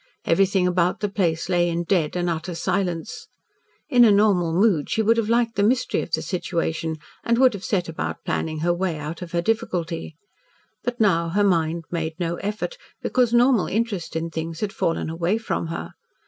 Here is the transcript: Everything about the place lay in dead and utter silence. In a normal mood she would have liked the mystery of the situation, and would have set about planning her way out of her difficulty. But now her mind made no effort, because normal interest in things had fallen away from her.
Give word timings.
Everything 0.25 0.65
about 0.65 0.99
the 0.99 1.07
place 1.09 1.47
lay 1.47 1.69
in 1.69 1.83
dead 1.83 2.15
and 2.15 2.27
utter 2.27 2.55
silence. 2.55 3.27
In 3.87 4.03
a 4.03 4.11
normal 4.11 4.51
mood 4.51 4.89
she 4.89 5.03
would 5.03 5.15
have 5.15 5.29
liked 5.29 5.53
the 5.57 5.61
mystery 5.61 6.01
of 6.01 6.11
the 6.11 6.23
situation, 6.23 6.95
and 7.23 7.37
would 7.37 7.53
have 7.53 7.63
set 7.63 7.87
about 7.87 8.23
planning 8.25 8.61
her 8.61 8.73
way 8.73 8.97
out 8.97 9.21
of 9.21 9.31
her 9.31 9.43
difficulty. 9.43 10.15
But 10.83 10.99
now 10.99 11.29
her 11.29 11.43
mind 11.43 11.83
made 11.91 12.15
no 12.19 12.37
effort, 12.37 12.79
because 13.03 13.31
normal 13.31 13.67
interest 13.67 14.15
in 14.15 14.31
things 14.31 14.61
had 14.61 14.73
fallen 14.73 15.07
away 15.07 15.37
from 15.37 15.67
her. 15.67 15.91